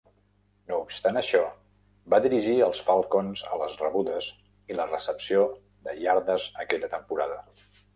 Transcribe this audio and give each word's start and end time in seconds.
No 0.69 0.77
obstant 0.85 1.19
això, 1.21 1.41
va 2.15 2.21
dirigir 2.27 2.57
els 2.69 2.81
Falcons 2.89 3.45
a 3.53 3.61
les 3.63 3.79
rebudes 3.85 4.33
i 4.73 4.81
les 4.83 4.93
recepció 4.99 5.49
de 5.91 5.99
iardes 6.09 6.53
aquella 6.67 6.95
temporada. 7.01 7.43